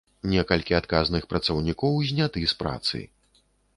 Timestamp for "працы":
2.63-3.07